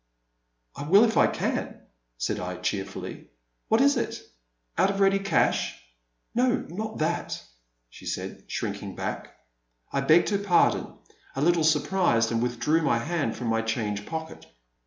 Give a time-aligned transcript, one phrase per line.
[0.41, 1.79] '* I will if I can,'*
[2.17, 3.27] said I, cheerfully;
[3.67, 4.19] what is it?
[4.75, 5.79] Out of ready cash?
[6.33, 7.43] No, not that,*'
[7.87, 9.35] she said, shrinking back.
[9.93, 10.91] I begged her pardon,
[11.35, 14.47] a little surprised, and withdrew my hand from my change pocket.